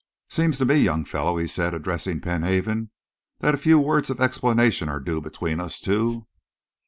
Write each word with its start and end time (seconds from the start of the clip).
"Seems 0.31 0.57
to 0.57 0.65
me, 0.65 0.77
young 0.77 1.05
fellow," 1.05 1.37
he 1.37 1.45
said, 1.45 1.75
addressing 1.75 2.21
Penhaven, 2.21 2.89
"that 3.41 3.53
a 3.53 3.57
few 3.59 3.79
words 3.79 4.09
of 4.09 4.19
explanation 4.19 4.89
are 4.89 4.99
due 4.99 5.21
between 5.21 5.59
us 5.59 5.79
two." 5.79 6.25